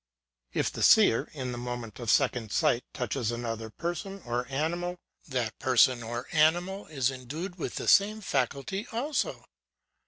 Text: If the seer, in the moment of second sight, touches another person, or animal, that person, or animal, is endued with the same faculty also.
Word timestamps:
If 0.51 0.71
the 0.71 0.81
seer, 0.81 1.29
in 1.31 1.51
the 1.51 1.59
moment 1.59 1.99
of 1.99 2.09
second 2.09 2.51
sight, 2.51 2.83
touches 2.91 3.29
another 3.31 3.69
person, 3.69 4.19
or 4.25 4.47
animal, 4.49 4.97
that 5.27 5.59
person, 5.59 6.01
or 6.01 6.25
animal, 6.31 6.87
is 6.87 7.11
endued 7.11 7.59
with 7.59 7.75
the 7.75 7.87
same 7.87 8.19
faculty 8.19 8.87
also. 8.91 9.45